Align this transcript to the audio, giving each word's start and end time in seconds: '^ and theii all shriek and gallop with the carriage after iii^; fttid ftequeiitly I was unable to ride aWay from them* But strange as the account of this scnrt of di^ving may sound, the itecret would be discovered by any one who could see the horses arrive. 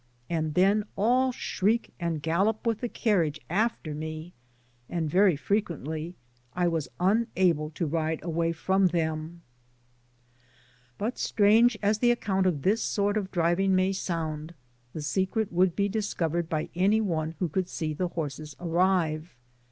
'^ 0.01 0.03
and 0.31 0.55
theii 0.55 0.83
all 0.95 1.31
shriek 1.31 1.93
and 1.99 2.23
gallop 2.23 2.65
with 2.65 2.79
the 2.81 2.89
carriage 2.89 3.39
after 3.51 3.93
iii^; 3.93 4.31
fttid 4.91 5.09
ftequeiitly 5.09 6.15
I 6.55 6.67
was 6.67 6.89
unable 6.99 7.69
to 7.69 7.85
ride 7.85 8.19
aWay 8.21 8.55
from 8.55 8.87
them* 8.87 9.43
But 10.97 11.19
strange 11.19 11.77
as 11.83 11.99
the 11.99 12.09
account 12.09 12.47
of 12.47 12.63
this 12.63 12.83
scnrt 12.83 13.15
of 13.15 13.29
di^ving 13.29 13.69
may 13.73 13.93
sound, 13.93 14.55
the 14.91 15.01
itecret 15.01 15.51
would 15.51 15.75
be 15.75 15.87
discovered 15.87 16.49
by 16.49 16.69
any 16.73 16.99
one 16.99 17.35
who 17.37 17.47
could 17.47 17.69
see 17.69 17.93
the 17.93 18.07
horses 18.07 18.55
arrive. 18.59 19.35